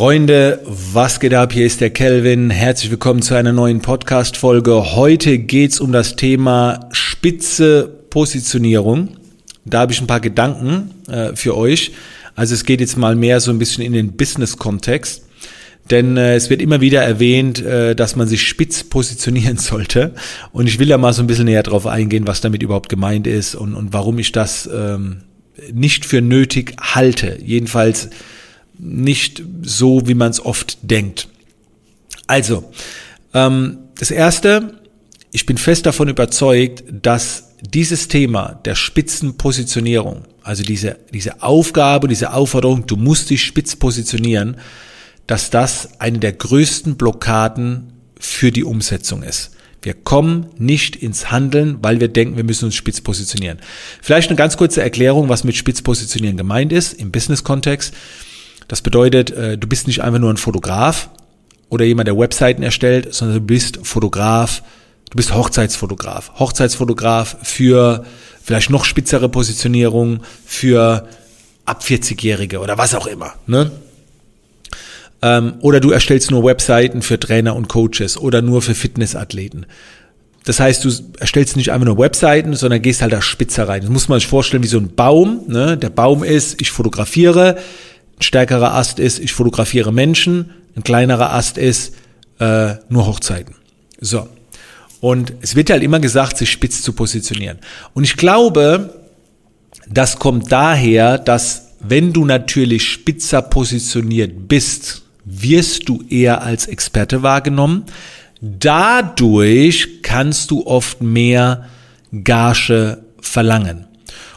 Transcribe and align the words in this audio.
Freunde, 0.00 0.62
was 0.64 1.20
geht 1.20 1.34
ab? 1.34 1.52
Hier 1.52 1.66
ist 1.66 1.82
der 1.82 1.90
Kelvin. 1.90 2.48
Herzlich 2.48 2.90
willkommen 2.90 3.20
zu 3.20 3.34
einer 3.34 3.52
neuen 3.52 3.82
Podcast-Folge. 3.82 4.96
Heute 4.96 5.36
geht's 5.36 5.78
um 5.78 5.92
das 5.92 6.16
Thema 6.16 6.88
spitze 6.90 7.86
Positionierung. 8.08 9.10
Da 9.66 9.80
habe 9.80 9.92
ich 9.92 10.00
ein 10.00 10.06
paar 10.06 10.20
Gedanken 10.20 10.92
äh, 11.06 11.36
für 11.36 11.54
euch. 11.54 11.92
Also 12.34 12.54
es 12.54 12.64
geht 12.64 12.80
jetzt 12.80 12.96
mal 12.96 13.14
mehr 13.14 13.40
so 13.40 13.50
ein 13.50 13.58
bisschen 13.58 13.84
in 13.84 13.92
den 13.92 14.16
Business-Kontext. 14.16 15.22
Denn 15.90 16.16
äh, 16.16 16.34
es 16.34 16.48
wird 16.48 16.62
immer 16.62 16.80
wieder 16.80 17.02
erwähnt, 17.02 17.62
äh, 17.62 17.94
dass 17.94 18.16
man 18.16 18.26
sich 18.26 18.48
spitz 18.48 18.84
positionieren 18.84 19.56
sollte. 19.58 20.14
Und 20.50 20.66
ich 20.66 20.78
will 20.78 20.88
ja 20.88 20.96
mal 20.96 21.12
so 21.12 21.22
ein 21.22 21.26
bisschen 21.26 21.44
näher 21.44 21.62
drauf 21.62 21.86
eingehen, 21.86 22.26
was 22.26 22.40
damit 22.40 22.62
überhaupt 22.62 22.88
gemeint 22.88 23.26
ist 23.26 23.54
und, 23.54 23.74
und 23.74 23.92
warum 23.92 24.18
ich 24.18 24.32
das 24.32 24.66
ähm, 24.74 25.24
nicht 25.74 26.06
für 26.06 26.22
nötig 26.22 26.74
halte. 26.80 27.38
Jedenfalls 27.44 28.08
nicht 28.80 29.42
so, 29.62 30.06
wie 30.06 30.14
man 30.14 30.30
es 30.30 30.44
oft 30.44 30.78
denkt. 30.82 31.28
Also, 32.26 32.70
ähm, 33.34 33.78
das 33.98 34.10
Erste, 34.10 34.80
ich 35.30 35.46
bin 35.46 35.58
fest 35.58 35.86
davon 35.86 36.08
überzeugt, 36.08 36.84
dass 36.90 37.50
dieses 37.60 38.08
Thema 38.08 38.60
der 38.64 38.74
Spitzenpositionierung, 38.74 40.24
also 40.42 40.62
diese, 40.62 40.98
diese 41.12 41.42
Aufgabe, 41.42 42.08
diese 42.08 42.32
Aufforderung, 42.32 42.86
du 42.86 42.96
musst 42.96 43.30
dich 43.30 43.42
spitz 43.42 43.76
positionieren, 43.76 44.56
dass 45.26 45.50
das 45.50 46.00
eine 46.00 46.18
der 46.18 46.32
größten 46.32 46.96
Blockaden 46.96 47.92
für 48.18 48.50
die 48.50 48.64
Umsetzung 48.64 49.22
ist. 49.22 49.52
Wir 49.82 49.94
kommen 49.94 50.46
nicht 50.58 50.96
ins 50.96 51.30
Handeln, 51.30 51.78
weil 51.82 52.00
wir 52.00 52.08
denken, 52.08 52.36
wir 52.36 52.44
müssen 52.44 52.66
uns 52.66 52.74
spitz 52.74 53.00
positionieren. 53.00 53.58
Vielleicht 54.02 54.28
eine 54.28 54.36
ganz 54.36 54.56
kurze 54.56 54.82
Erklärung, 54.82 55.28
was 55.28 55.44
mit 55.44 55.56
spitz 55.56 55.80
positionieren 55.80 56.36
gemeint 56.36 56.72
ist 56.72 56.94
im 56.94 57.10
Business-Kontext. 57.10 57.94
Das 58.70 58.82
bedeutet, 58.82 59.32
äh, 59.32 59.58
du 59.58 59.66
bist 59.66 59.88
nicht 59.88 60.00
einfach 60.00 60.20
nur 60.20 60.32
ein 60.32 60.36
Fotograf 60.36 61.10
oder 61.70 61.84
jemand, 61.84 62.06
der 62.06 62.16
Webseiten 62.16 62.62
erstellt, 62.62 63.12
sondern 63.12 63.38
du 63.38 63.44
bist 63.44 63.80
Fotograf, 63.82 64.62
du 65.10 65.16
bist 65.16 65.34
Hochzeitsfotograf. 65.34 66.38
Hochzeitsfotograf 66.38 67.36
für 67.42 68.04
vielleicht 68.40 68.70
noch 68.70 68.84
spitzere 68.84 69.28
Positionierung, 69.28 70.20
für 70.46 71.08
ab 71.64 71.82
40-Jährige 71.84 72.60
oder 72.60 72.78
was 72.78 72.94
auch 72.94 73.08
immer. 73.08 73.32
Ne? 73.48 73.72
Ähm, 75.20 75.54
oder 75.62 75.80
du 75.80 75.90
erstellst 75.90 76.30
nur 76.30 76.44
Webseiten 76.44 77.02
für 77.02 77.18
Trainer 77.18 77.56
und 77.56 77.66
Coaches 77.66 78.16
oder 78.16 78.40
nur 78.40 78.62
für 78.62 78.76
Fitnessathleten. 78.76 79.66
Das 80.44 80.60
heißt, 80.60 80.84
du 80.84 80.92
erstellst 81.18 81.56
nicht 81.56 81.72
einfach 81.72 81.86
nur 81.86 81.98
Webseiten, 81.98 82.54
sondern 82.54 82.80
gehst 82.80 83.02
halt 83.02 83.12
da 83.12 83.20
spitzer 83.20 83.66
rein. 83.66 83.80
Das 83.80 83.90
muss 83.90 84.08
man 84.08 84.20
sich 84.20 84.28
vorstellen 84.28 84.62
wie 84.62 84.68
so 84.68 84.78
ein 84.78 84.94
Baum. 84.94 85.42
Ne? 85.48 85.76
Der 85.76 85.90
Baum 85.90 86.22
ist, 86.22 86.60
ich 86.60 86.70
fotografiere, 86.70 87.58
ein 88.20 88.22
stärkerer 88.22 88.74
Ast 88.74 88.98
ist, 88.98 89.18
ich 89.18 89.32
fotografiere 89.32 89.92
Menschen. 89.92 90.50
Ein 90.76 90.84
kleinerer 90.84 91.32
Ast 91.32 91.56
ist 91.56 91.94
äh, 92.38 92.74
nur 92.90 93.06
Hochzeiten. 93.06 93.54
So. 93.98 94.28
Und 95.00 95.32
es 95.40 95.56
wird 95.56 95.70
halt 95.70 95.82
immer 95.82 96.00
gesagt, 96.00 96.36
sich 96.36 96.50
spitz 96.50 96.82
zu 96.82 96.92
positionieren. 96.92 97.58
Und 97.94 98.04
ich 98.04 98.18
glaube, 98.18 99.08
das 99.88 100.18
kommt 100.18 100.52
daher, 100.52 101.16
dass 101.16 101.68
wenn 101.80 102.12
du 102.12 102.26
natürlich 102.26 102.86
spitzer 102.86 103.40
positioniert 103.40 104.48
bist, 104.48 105.02
wirst 105.24 105.88
du 105.88 106.04
eher 106.10 106.42
als 106.42 106.66
Experte 106.66 107.22
wahrgenommen. 107.22 107.86
Dadurch 108.42 110.02
kannst 110.02 110.50
du 110.50 110.66
oft 110.66 111.00
mehr 111.00 111.64
Gage 112.22 113.02
verlangen. 113.22 113.86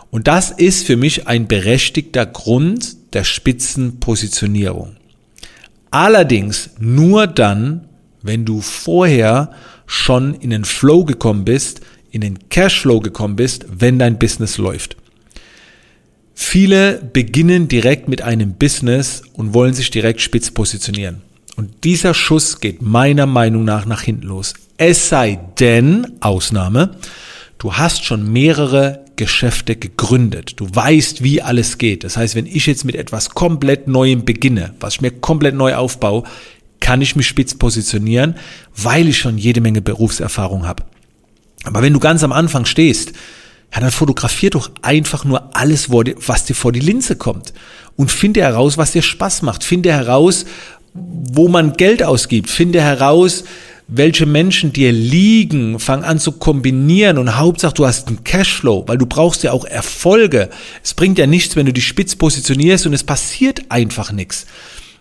Und 0.10 0.28
das 0.28 0.52
ist 0.52 0.86
für 0.88 0.96
mich 0.96 1.28
ein 1.28 1.48
berechtigter 1.48 2.26
Grund 2.26 3.03
der 3.14 3.24
Spitzenpositionierung. 3.24 4.96
Allerdings 5.92 6.72
nur 6.80 7.28
dann, 7.28 7.88
wenn 8.22 8.46
du 8.46 8.62
vorher 8.62 9.52
schon 9.86 10.34
in 10.36 10.50
den 10.50 10.66
Flow 10.66 11.06
gekommen 11.06 11.46
bist, 11.46 11.82
in 12.12 12.22
den 12.22 12.50
Cashflow 12.50 13.00
gekommen 13.00 13.36
bist, 13.36 13.66
wenn 13.70 14.00
dein 14.00 14.18
Business 14.18 14.58
läuft. 14.58 14.98
Viele 16.34 17.02
beginnen 17.14 17.68
direkt 17.68 18.08
mit 18.08 18.22
einem 18.22 18.54
Business 18.54 19.22
und 19.34 19.54
wollen 19.54 19.74
sich 19.74 19.92
direkt 19.92 20.22
spitz 20.22 20.50
positionieren. 20.52 21.22
Und 21.56 21.84
dieser 21.84 22.14
Schuss 22.14 22.60
geht 22.60 22.82
meiner 22.82 23.28
Meinung 23.28 23.64
nach 23.64 23.86
nach 23.86 24.02
hinten 24.02 24.28
los. 24.28 24.54
Es 24.78 25.10
sei 25.10 25.40
denn, 25.60 26.14
Ausnahme, 26.20 26.98
du 27.60 27.74
hast 27.74 28.04
schon 28.04 28.32
mehrere 28.32 29.03
Geschäfte 29.16 29.76
gegründet. 29.76 30.54
Du 30.58 30.68
weißt, 30.74 31.24
wie 31.24 31.42
alles 31.42 31.78
geht. 31.78 32.04
Das 32.04 32.18
heißt, 32.18 32.36
wenn 32.36 32.46
ich 32.46 32.66
jetzt 32.66 32.86
mit 32.86 32.96
etwas 32.96 33.30
komplett 33.32 33.88
Neuem 33.88 34.26
beginne, 34.26 34.74
was 34.80 34.96
ich 34.96 35.02
mir 35.02 35.12
komplett 35.12 35.56
neu 35.56 35.76
aufbaue, 35.76 36.24
kann 36.80 37.02
ich 37.02 37.16
mich 37.16 37.28
spitz 37.28 37.56
positionieren, 37.56 38.36
weil 38.76 39.08
ich 39.08 39.18
schon 39.18 39.38
jede 39.38 39.62
Menge 39.62 39.82
Berufserfahrung 39.82 40.68
habe. 40.68 40.84
Aber 41.64 41.82
wenn 41.82 41.94
du 41.94 42.00
ganz 42.00 42.24
am 42.24 42.34
Anfang 42.34 42.66
stehst, 42.66 43.14
ja, 43.74 43.80
dann 43.80 43.92
fotografier 43.92 44.50
doch 44.50 44.70
einfach 44.82 45.26
nur 45.26 45.56
alles, 45.56 45.90
was 45.90 46.46
dir 46.46 46.54
vor 46.56 46.72
die 46.72 46.80
Linse 46.80 47.16
kommt. 47.16 47.54
Und 47.96 48.12
finde 48.12 48.42
heraus, 48.42 48.78
was 48.78 48.92
dir 48.92 49.02
Spaß 49.02 49.42
macht. 49.44 49.64
Finde 49.64 49.92
heraus, 49.92 50.46
wo 50.94 51.48
man 51.48 51.74
Geld 51.74 52.04
ausgibt. 52.04 52.50
Finde 52.50 52.82
heraus, 52.82 53.46
welche 53.88 54.26
Menschen 54.26 54.74
dir 54.74 54.92
liegen, 54.92 55.80
fang 55.80 56.04
an 56.04 56.20
zu 56.20 56.34
kombinieren 56.34 57.18
und 57.18 57.38
Hauptsache 57.38 57.74
du 57.74 57.86
hast 57.86 58.08
einen 58.08 58.24
Cashflow, 58.24 58.88
weil 58.88 58.98
du 58.98 59.06
brauchst 59.06 59.44
ja 59.44 59.52
auch 59.52 59.66
Erfolge. 59.66 60.50
Es 60.84 60.94
bringt 60.94 61.18
ja 61.18 61.28
nichts, 61.28 61.56
wenn 61.56 61.66
du 61.66 61.74
dich 61.74 61.88
spitz 61.88 62.16
positionierst 62.16 62.86
und 62.86 62.94
es 62.94 63.04
passiert 63.04 63.64
einfach 63.70 64.12
nichts. 64.12 64.46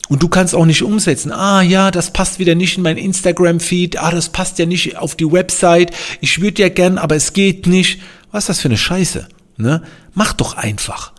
Und 0.08 0.22
du 0.22 0.28
kannst 0.28 0.54
auch 0.54 0.66
nicht 0.66 0.82
umsetzen. 0.82 1.32
Ah 1.32 1.62
ja, 1.62 1.90
das 1.90 2.12
passt 2.12 2.38
wieder 2.38 2.54
nicht 2.54 2.76
in 2.76 2.82
mein 2.82 2.98
Instagram-Feed. 2.98 3.98
Ah, 3.98 4.10
das 4.10 4.28
passt 4.28 4.58
ja 4.58 4.66
nicht 4.66 4.98
auf 4.98 5.14
die 5.14 5.30
Website. 5.30 5.92
Ich 6.20 6.40
würde 6.40 6.62
ja 6.62 6.68
gern, 6.68 6.98
aber 6.98 7.16
es 7.16 7.32
geht 7.32 7.66
nicht. 7.66 8.00
Was 8.30 8.44
ist 8.44 8.48
das 8.48 8.60
für 8.60 8.68
eine 8.68 8.76
Scheiße? 8.76 9.28
Ne? 9.56 9.82
Mach 10.12 10.32
doch 10.32 10.56
einfach. 10.56 11.12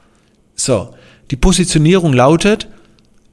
So, 0.55 0.93
die 1.31 1.37
Positionierung 1.37 2.13
lautet, 2.13 2.67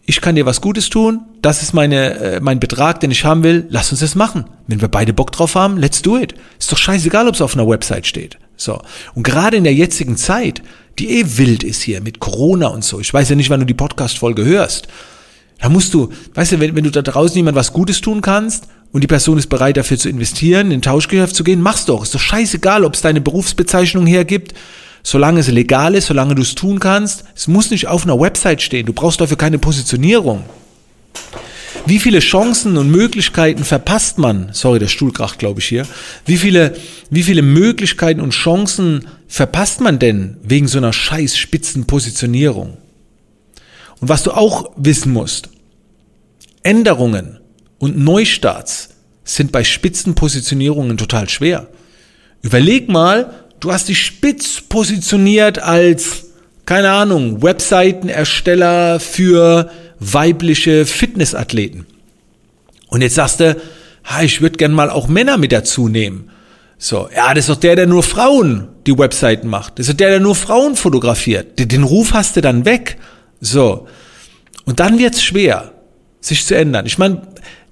ich 0.07 0.21
kann 0.21 0.35
dir 0.35 0.47
was 0.47 0.61
Gutes 0.61 0.89
tun, 0.89 1.21
das 1.43 1.63
ist 1.63 1.73
meine, 1.73 2.15
äh, 2.19 2.41
mein 2.41 2.61
Betrag, 2.61 3.01
den 3.01 3.11
ich 3.11 3.25
haben 3.25 3.43
will, 3.43 3.67
lass 3.71 3.91
uns 3.91 4.01
das 4.01 4.15
machen. 4.15 4.45
Wenn 4.67 4.81
wir 4.81 4.89
beide 4.89 5.13
Bock 5.13 5.33
drauf 5.33 5.55
haben, 5.55 5.79
let's 5.79 6.03
do 6.03 6.19
it. 6.19 6.35
Ist 6.59 6.71
doch 6.71 6.77
scheißegal, 6.77 7.29
ob 7.29 7.35
es 7.35 7.43
auf 7.43 7.55
einer 7.55 7.69
Website 7.69 8.07
steht. 8.07 8.39
So. 8.57 8.81
Und 9.15 9.23
gerade 9.23 9.57
in 9.57 9.65
der 9.65 9.75
jetzigen 9.75 10.17
Zeit, 10.17 10.63
die 10.99 11.19
eh 11.19 11.25
wild 11.39 11.65
ist 11.65 11.83
hier 11.83 12.01
mit 12.03 12.21
Corona 12.21 12.69
und 12.69 12.85
so, 12.85 13.01
ich 13.01 13.13
weiß 13.13 13.31
ja 13.31 13.37
nicht, 13.37 13.51
wann 13.51 13.61
du 13.61 13.67
die 13.67 13.75
Podcast-Folge 13.75 14.45
hörst, 14.45 14.89
da 15.61 15.69
musst 15.69 15.95
du, 15.95 16.11
weißt 16.35 16.53
du, 16.53 16.61
wenn, 16.61 16.75
wenn 16.75 16.85
du 16.85 16.91
da 16.91 17.03
draußen 17.03 17.37
jemand 17.37 17.57
was 17.57 17.73
Gutes 17.73 18.01
tun 18.01 18.21
kannst 18.21 18.65
und 18.93 19.03
die 19.03 19.07
Person 19.07 19.39
ist 19.39 19.49
bereit 19.49 19.77
dafür 19.77 19.99
zu 19.99 20.09
investieren, 20.09 20.71
in 20.71 20.83
Tauschgeschäft 20.83 21.35
zu 21.35 21.45
gehen, 21.45 21.61
mach's 21.61 21.85
doch. 21.85 22.03
Ist 22.03 22.15
doch 22.15 22.21
scheißegal, 22.21 22.85
ob 22.85 22.95
es 22.95 23.03
deine 23.03 23.21
Berufsbezeichnung 23.21 24.07
hergibt 24.07 24.55
solange 25.03 25.41
es 25.41 25.49
legal 25.49 25.95
ist, 25.95 26.07
solange 26.07 26.35
du 26.35 26.43
es 26.43 26.55
tun 26.55 26.79
kannst. 26.79 27.25
Es 27.35 27.49
muss 27.49 27.71
nicht 27.71 27.87
auf 27.87 28.05
einer 28.05 28.21
Website 28.21 28.63
stehen. 28.63 28.87
Du 28.87 28.93
brauchst 28.93 29.21
dafür 29.21 29.39
keine 29.39 29.59
Positionierung. 29.59 30.45
Wie 31.87 31.99
viele 31.99 32.21
Chancen 32.21 32.77
und 32.77 32.91
Möglichkeiten 32.91 33.65
verpasst 33.65 34.19
man? 34.19 34.51
Sorry, 34.53 34.79
der 34.79 34.89
Stuhl 34.89 35.13
kracht, 35.13 35.39
glaube 35.39 35.61
ich, 35.61 35.67
hier. 35.67 35.87
Wie 36.27 36.37
viele, 36.37 36.77
wie 37.11 37.23
viele 37.23 37.43
Möglichkeiten 37.43 38.21
und 38.21 38.31
Chancen 38.31 39.07
verpasst 39.29 39.81
man 39.81 39.99
denn 39.99 40.37
wegen 40.43 40.69
so 40.69 40.79
einer 40.79 40.93
scheiß 40.93 41.37
spitzen 41.37 41.87
Positionierung? 41.87 42.77
Und 44.01 44.09
was 44.09 44.23
du 44.23 44.33
auch 44.33 44.71
wissen 44.77 45.13
musst, 45.13 45.49
Änderungen 46.63 47.41
und 47.79 47.99
Neustarts 47.99 48.91
sind 49.25 49.53
bei 49.53 49.65
Spitzenpositionierungen 49.65 50.97
total 50.97 51.29
schwer. 51.29 51.69
Überleg 52.43 52.89
mal, 52.89 53.41
Du 53.61 53.71
hast 53.71 53.91
dich 53.91 54.01
spitz 54.03 54.63
positioniert 54.63 55.59
als, 55.59 56.30
keine 56.67 56.91
Ahnung, 56.91 57.43
Webseitenersteller 57.43 59.01
für 59.01 59.71
weibliche 59.99 60.87
Fitnessathleten. 60.87 61.87
Und 62.89 63.03
jetzt 63.03 63.15
sagst 63.15 63.41
du, 63.41 63.57
ha, 64.05 64.23
ich 64.23 64.41
würde 64.41 64.57
gern 64.57 64.73
mal 64.73 64.91
auch 64.91 65.09
Männer 65.09 65.37
mit 65.37 65.53
dazu 65.53 65.89
nehmen. 65.89 66.31
So, 66.79 67.09
ja, 67.15 67.35
das 67.35 67.45
ist 67.45 67.51
doch 67.51 67.61
der, 67.61 67.77
der 67.77 67.87
nur 67.87 68.03
Frauen 68.03 68.69
die 68.87 68.97
Webseiten 68.97 69.49
macht. 69.49 69.79
Das 69.79 69.87
ist 69.87 69.93
doch 69.93 69.99
der, 69.99 70.11
der 70.11 70.21
nur 70.21 70.35
Frauen 70.35 70.77
fotografiert. 70.77 71.59
Den, 71.59 71.69
den 71.69 71.83
Ruf 71.83 72.15
hast 72.15 72.37
du 72.37 72.41
dann 72.41 72.65
weg. 72.65 72.97
So. 73.41 73.87
Und 74.65 74.81
dann 74.81 74.99
wird's 74.99 75.23
schwer, 75.23 75.73
sich 76.21 76.47
zu 76.47 76.57
ändern. 76.57 76.87
Ich 76.87 76.97
meine, 76.97 77.23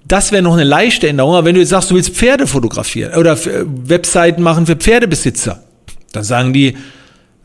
das 0.05 0.33
wäre 0.33 0.43
noch 0.43 0.55
eine 0.55 0.65
leichte 0.65 1.09
Änderung, 1.09 1.35
aber 1.35 1.47
wenn 1.47 1.55
du 1.55 1.61
jetzt 1.61 1.71
sagst, 1.71 1.91
du 1.91 1.95
willst 1.95 2.15
Pferde 2.15 2.47
fotografieren 2.47 3.15
oder 3.15 3.39
Webseiten 3.45 4.43
machen 4.43 4.67
für 4.67 4.77
Pferdebesitzer, 4.77 5.62
dann 6.12 6.25
sagen 6.25 6.53
die, 6.53 6.77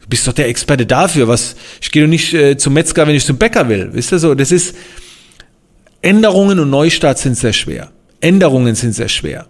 du 0.03 0.09
bist 0.09 0.27
doch 0.27 0.33
der 0.33 0.47
Experte 0.49 0.85
dafür, 0.85 1.27
was, 1.27 1.55
ich 1.81 1.91
gehe 1.91 2.03
doch 2.03 2.09
nicht 2.09 2.33
äh, 2.33 2.57
zum 2.57 2.73
Metzger, 2.73 3.07
wenn 3.07 3.15
ich 3.15 3.25
zum 3.25 3.37
Bäcker 3.37 3.67
will. 3.69 3.89
Wisst 3.93 4.11
ihr 4.11 4.19
so? 4.19 4.35
Das 4.35 4.51
ist, 4.51 4.75
Änderungen 6.01 6.59
und 6.59 6.69
Neustart 6.69 7.17
sind 7.17 7.37
sehr 7.37 7.53
schwer. 7.53 7.91
Änderungen 8.19 8.75
sind 8.75 8.93
sehr 8.93 9.09
schwer. 9.09 9.47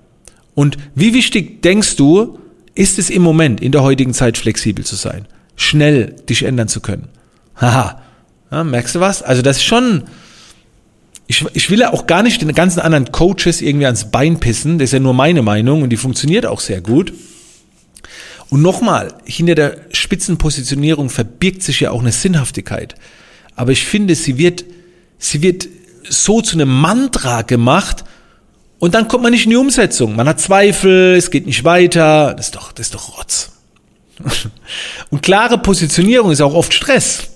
Und 0.53 0.77
wie 0.93 1.13
wichtig 1.13 1.63
denkst 1.63 1.95
du, 1.95 2.39
ist 2.75 2.99
es 2.99 3.09
im 3.09 3.23
Moment, 3.23 3.59
in 3.61 3.71
der 3.71 3.81
heutigen 3.83 4.13
Zeit 4.13 4.37
flexibel 4.37 4.85
zu 4.85 4.95
sein? 4.95 5.27
Schnell 5.55 6.15
dich 6.29 6.43
ändern 6.43 6.67
zu 6.67 6.79
können? 6.79 7.09
Haha. 7.55 8.01
Ja, 8.51 8.63
merkst 8.63 8.95
du 8.95 8.99
was? 8.99 9.23
Also 9.23 9.41
das 9.41 9.57
ist 9.57 9.63
schon, 9.63 10.03
ich, 11.25 11.43
ich 11.53 11.71
will 11.71 11.79
ja 11.79 11.91
auch 11.91 12.05
gar 12.05 12.21
nicht 12.21 12.41
den 12.41 12.53
ganzen 12.53 12.79
anderen 12.79 13.11
Coaches 13.11 13.61
irgendwie 13.61 13.87
ans 13.87 14.11
Bein 14.11 14.39
pissen. 14.39 14.77
Das 14.77 14.89
ist 14.89 14.93
ja 14.93 14.99
nur 14.99 15.15
meine 15.15 15.41
Meinung 15.41 15.81
und 15.81 15.89
die 15.89 15.97
funktioniert 15.97 16.45
auch 16.45 16.59
sehr 16.59 16.81
gut. 16.81 17.13
Und 18.53 18.61
nochmal, 18.61 19.15
hinter 19.25 19.55
der 19.55 19.77
Spitzenpositionierung 19.93 21.09
verbirgt 21.09 21.63
sich 21.63 21.79
ja 21.79 21.89
auch 21.89 22.01
eine 22.01 22.11
Sinnhaftigkeit. 22.11 22.93
Aber 23.55 23.71
ich 23.71 23.83
finde, 23.83 24.13
sie 24.13 24.37
wird, 24.37 24.63
sie 25.17 25.41
wird 25.41 25.67
so 26.07 26.39
zu 26.39 26.57
einem 26.57 26.69
Mantra 26.69 27.41
gemacht 27.41 28.03
und 28.77 28.93
dann 28.93 29.07
kommt 29.07 29.23
man 29.23 29.31
nicht 29.31 29.45
in 29.45 29.49
die 29.49 29.55
Umsetzung. 29.55 30.15
Man 30.15 30.27
hat 30.27 30.39
Zweifel, 30.39 31.15
es 31.15 31.31
geht 31.31 31.47
nicht 31.47 31.63
weiter. 31.63 32.35
Das 32.37 32.45
ist 32.45 32.55
doch, 32.55 32.71
das 32.71 32.85
ist 32.85 32.93
doch 32.93 33.17
Rotz. 33.17 33.53
Und 35.09 35.23
klare 35.23 35.57
Positionierung 35.57 36.29
ist 36.29 36.41
auch 36.41 36.53
oft 36.53 36.75
Stress 36.75 37.31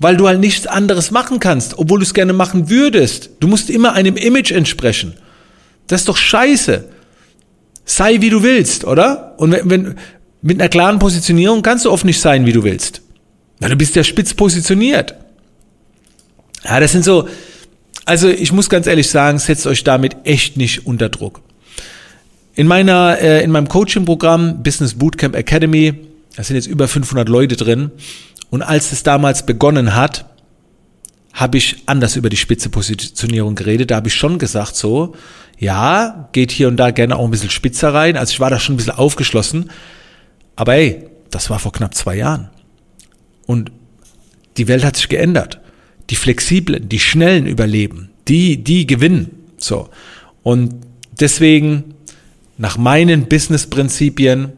weil 0.00 0.16
du 0.16 0.26
halt 0.26 0.40
nichts 0.40 0.66
anderes 0.66 1.12
machen 1.12 1.38
kannst, 1.40 1.78
obwohl 1.78 2.00
du 2.00 2.04
es 2.04 2.14
gerne 2.14 2.32
machen 2.32 2.68
würdest. 2.68 3.30
Du 3.40 3.46
musst 3.46 3.70
immer 3.70 3.92
einem 3.92 4.16
Image 4.16 4.50
entsprechen. 4.50 5.14
Das 5.86 6.02
ist 6.02 6.08
doch 6.08 6.16
scheiße. 6.16 6.84
Sei 7.84 8.20
wie 8.20 8.30
du 8.30 8.42
willst, 8.42 8.84
oder? 8.84 9.34
Und 9.38 9.52
wenn, 9.52 9.70
wenn 9.70 9.94
mit 10.42 10.60
einer 10.60 10.68
klaren 10.68 10.98
Positionierung 10.98 11.62
kannst 11.62 11.84
du 11.84 11.90
oft 11.90 12.04
nicht 12.04 12.20
sein, 12.20 12.46
wie 12.46 12.52
du 12.52 12.64
willst. 12.64 13.02
Weil 13.60 13.70
du 13.70 13.76
bist 13.76 13.96
ja 13.96 14.04
spitz 14.04 14.34
positioniert. 14.34 15.14
Ja, 16.64 16.80
das 16.80 16.92
sind 16.92 17.04
so, 17.04 17.28
also 18.04 18.28
ich 18.28 18.52
muss 18.52 18.68
ganz 18.68 18.86
ehrlich 18.86 19.08
sagen, 19.08 19.38
setzt 19.38 19.66
euch 19.66 19.84
damit 19.84 20.16
echt 20.24 20.56
nicht 20.56 20.86
unter 20.86 21.08
Druck. 21.08 21.40
In 22.54 22.66
meiner, 22.66 23.18
äh, 23.20 23.42
in 23.42 23.50
meinem 23.50 23.68
Coaching-Programm 23.68 24.62
Business 24.62 24.94
Bootcamp 24.94 25.34
Academy, 25.34 25.94
da 26.36 26.44
sind 26.44 26.56
jetzt 26.56 26.66
über 26.66 26.88
500 26.88 27.28
Leute 27.28 27.56
drin 27.56 27.90
und 28.50 28.62
als 28.62 28.92
es 28.92 29.02
damals 29.02 29.46
begonnen 29.46 29.94
hat, 29.94 30.26
habe 31.32 31.58
ich 31.58 31.82
anders 31.86 32.16
über 32.16 32.28
die 32.28 32.36
spitze 32.36 32.68
Positionierung 32.68 33.56
geredet. 33.56 33.90
Da 33.90 33.96
habe 33.96 34.08
ich 34.08 34.14
schon 34.14 34.38
gesagt, 34.38 34.76
so, 34.76 35.16
ja, 35.58 36.28
geht 36.32 36.50
hier 36.50 36.68
und 36.68 36.76
da 36.76 36.90
gerne 36.90 37.16
auch 37.16 37.24
ein 37.24 37.30
bisschen 37.30 37.50
spitzer 37.50 37.94
rein. 37.94 38.16
Also 38.16 38.32
ich 38.32 38.40
war 38.40 38.50
da 38.50 38.58
schon 38.58 38.74
ein 38.74 38.76
bisschen 38.78 38.94
aufgeschlossen. 38.94 39.70
Aber 40.56 40.74
ey, 40.74 41.06
das 41.30 41.50
war 41.50 41.58
vor 41.58 41.72
knapp 41.72 41.94
zwei 41.94 42.16
Jahren. 42.16 42.50
Und 43.46 43.72
die 44.56 44.68
Welt 44.68 44.84
hat 44.84 44.96
sich 44.96 45.08
geändert. 45.08 45.60
Die 46.10 46.16
Flexiblen, 46.16 46.88
die 46.88 47.00
Schnellen 47.00 47.46
überleben. 47.46 48.10
Die, 48.28 48.62
die 48.62 48.86
gewinnen. 48.86 49.30
So. 49.58 49.88
Und 50.42 50.74
deswegen, 51.18 51.94
nach 52.58 52.76
meinen 52.76 53.26
Business-Prinzipien, 53.26 54.52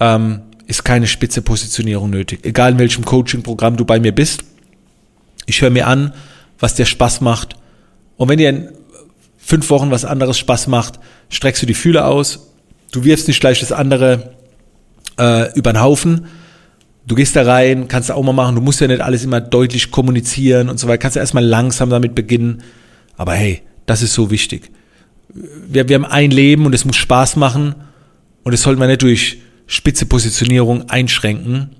ähm, 0.00 0.40
ist 0.66 0.84
keine 0.84 1.06
spitze 1.06 1.42
Positionierung 1.42 2.10
nötig. 2.10 2.44
Egal 2.44 2.72
in 2.72 2.78
welchem 2.78 3.04
Coaching-Programm 3.04 3.76
du 3.76 3.84
bei 3.84 3.98
mir 3.98 4.12
bist. 4.12 4.44
Ich 5.46 5.62
höre 5.62 5.70
mir 5.70 5.86
an, 5.86 6.12
was 6.58 6.74
dir 6.74 6.84
Spaß 6.84 7.22
macht. 7.22 7.56
Und 8.16 8.28
wenn 8.28 8.38
dir 8.38 8.50
in 8.50 8.68
fünf 9.48 9.70
Wochen 9.70 9.90
was 9.90 10.04
anderes 10.04 10.38
Spaß 10.38 10.66
macht, 10.66 11.00
streckst 11.30 11.62
du 11.62 11.66
die 11.66 11.72
Fühler 11.72 12.06
aus. 12.06 12.50
Du 12.92 13.04
wirfst 13.04 13.28
nicht 13.28 13.40
gleich 13.40 13.60
das 13.60 13.72
andere 13.72 14.34
äh, 15.18 15.50
über 15.54 15.72
den 15.72 15.80
Haufen. 15.80 16.26
Du 17.06 17.14
gehst 17.14 17.34
da 17.34 17.44
rein, 17.44 17.88
kannst 17.88 18.10
auch 18.10 18.22
mal 18.22 18.34
machen. 18.34 18.56
Du 18.56 18.60
musst 18.60 18.82
ja 18.82 18.86
nicht 18.88 19.00
alles 19.00 19.24
immer 19.24 19.40
deutlich 19.40 19.90
kommunizieren 19.90 20.68
und 20.68 20.78
so 20.78 20.86
weiter. 20.86 20.98
Kannst 20.98 21.16
du 21.16 21.20
erstmal 21.20 21.46
langsam 21.46 21.88
damit 21.88 22.14
beginnen. 22.14 22.62
Aber 23.16 23.32
hey, 23.32 23.62
das 23.86 24.02
ist 24.02 24.12
so 24.12 24.30
wichtig. 24.30 24.70
Wir, 25.32 25.88
wir 25.88 25.94
haben 25.94 26.04
ein 26.04 26.30
Leben 26.30 26.66
und 26.66 26.74
es 26.74 26.84
muss 26.84 26.96
Spaß 26.96 27.36
machen. 27.36 27.74
Und 28.42 28.52
es 28.52 28.60
sollte 28.60 28.78
man 28.78 28.88
nicht 28.88 29.00
durch 29.00 29.38
spitze 29.66 30.04
Positionierung 30.04 30.90
einschränken, 30.90 31.70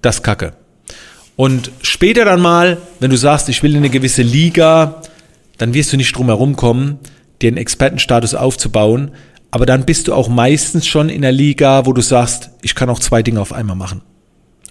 das 0.00 0.24
kacke. 0.24 0.54
Und 1.36 1.70
später 1.82 2.24
dann 2.24 2.40
mal, 2.40 2.78
wenn 2.98 3.10
du 3.12 3.16
sagst, 3.16 3.48
ich 3.48 3.62
will 3.62 3.70
in 3.70 3.78
eine 3.78 3.90
gewisse 3.90 4.22
Liga, 4.22 5.02
dann 5.58 5.74
wirst 5.74 5.92
du 5.92 5.96
nicht 5.96 6.16
drum 6.16 6.26
herum 6.26 6.56
kommen, 6.56 6.98
dir 7.40 7.48
einen 7.48 7.56
Expertenstatus 7.56 8.34
aufzubauen. 8.34 9.12
Aber 9.50 9.66
dann 9.66 9.84
bist 9.84 10.08
du 10.08 10.14
auch 10.14 10.28
meistens 10.28 10.86
schon 10.86 11.08
in 11.08 11.22
der 11.22 11.32
Liga, 11.32 11.84
wo 11.84 11.92
du 11.92 12.00
sagst, 12.00 12.50
ich 12.62 12.74
kann 12.74 12.88
auch 12.88 12.98
zwei 12.98 13.22
Dinge 13.22 13.40
auf 13.40 13.52
einmal 13.52 13.76
machen. 13.76 14.00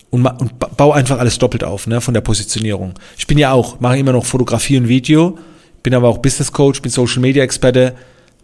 Und, 0.10 0.26
und 0.26 0.60
bau 0.76 0.92
einfach 0.92 1.20
alles 1.20 1.38
doppelt 1.38 1.64
auf, 1.64 1.88
ne, 1.88 2.02
von 2.02 2.14
der 2.14 2.22
Positionierung. 2.22 2.96
Ich 3.18 3.28
bin 3.28 3.38
ja 3.38 3.52
auch, 3.52 3.80
mache 3.80 3.98
immer 3.98 4.12
noch 4.12 4.26
Fotografie 4.26 4.78
und 4.78 4.90
Video, 4.90 5.38
bin 5.84 5.94
aber 5.94 6.10
auch 6.10 6.18
Business 6.18 6.52
Coach, 6.52 6.82
bin 6.82 6.92
Social 6.92 7.22
Media 7.22 7.44
Experte, 7.44 7.96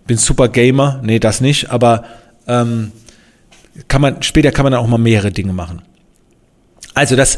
bin 0.05 0.17
super 0.17 0.47
Gamer, 0.47 1.01
nee, 1.03 1.19
das 1.19 1.41
nicht, 1.41 1.69
aber 1.69 2.05
ähm, 2.47 2.93
kann 3.89 4.01
man, 4.01 4.23
später 4.23 4.51
kann 4.51 4.63
man 4.63 4.73
auch 4.75 4.87
mal 4.87 4.97
mehrere 4.97 5.31
Dinge 5.31 5.51
machen. 5.51 5.81
Also 6.93 7.15
das, 7.15 7.37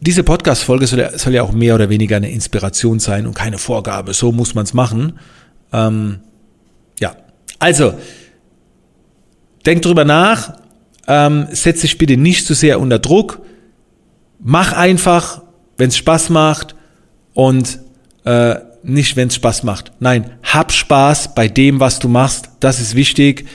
diese 0.00 0.22
Podcast-Folge 0.22 0.86
soll, 0.86 1.00
ja, 1.00 1.18
soll 1.18 1.34
ja 1.34 1.42
auch 1.42 1.52
mehr 1.52 1.74
oder 1.74 1.88
weniger 1.88 2.16
eine 2.16 2.30
Inspiration 2.30 2.98
sein 2.98 3.26
und 3.26 3.34
keine 3.34 3.58
Vorgabe. 3.58 4.14
So 4.14 4.32
muss 4.32 4.54
man 4.54 4.64
es 4.64 4.74
machen. 4.74 5.18
Ähm, 5.72 6.20
ja, 7.00 7.16
also 7.58 7.94
denk 9.66 9.82
drüber 9.82 10.04
nach. 10.04 10.58
Ähm, 11.06 11.48
setz 11.50 11.82
dich 11.82 11.98
bitte 11.98 12.16
nicht 12.16 12.46
zu 12.46 12.54
sehr 12.54 12.80
unter 12.80 12.98
Druck. 12.98 13.40
Mach 14.38 14.72
einfach, 14.72 15.42
wenn 15.76 15.88
es 15.88 15.96
Spaß 15.96 16.30
macht 16.30 16.74
und 17.32 17.80
äh, 18.24 18.56
nicht, 18.82 19.16
wenn 19.16 19.28
es 19.28 19.34
Spaß 19.34 19.62
macht. 19.62 19.92
Nein, 19.98 20.30
hab 20.42 20.72
Spaß 20.72 21.34
bei 21.34 21.48
dem, 21.48 21.80
was 21.80 21.98
du 21.98 22.08
machst. 22.08 22.50
Das 22.60 22.80
ist 22.80 22.94
wichtig. 22.94 23.46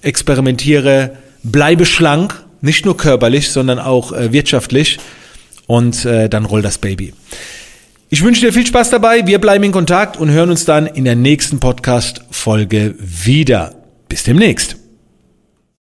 Experimentiere 0.00 1.16
bleibe 1.42 1.86
schlank, 1.86 2.44
nicht 2.60 2.84
nur 2.84 2.96
körperlich, 2.96 3.50
sondern 3.50 3.78
auch 3.78 4.12
äh, 4.12 4.32
wirtschaftlich 4.32 4.98
und 5.68 6.04
äh, 6.04 6.28
dann 6.28 6.44
roll 6.44 6.62
das 6.62 6.78
Baby. 6.78 7.12
Ich 8.10 8.24
wünsche 8.24 8.44
dir 8.44 8.52
viel 8.52 8.66
Spaß 8.66 8.90
dabei, 8.90 9.26
wir 9.26 9.38
bleiben 9.38 9.62
in 9.64 9.72
Kontakt 9.72 10.16
und 10.16 10.30
hören 10.30 10.50
uns 10.50 10.64
dann 10.64 10.86
in 10.86 11.04
der 11.04 11.14
nächsten 11.14 11.60
Podcast-Folge 11.60 12.96
wieder. 12.98 13.74
Bis 14.08 14.24
demnächst. 14.24 14.87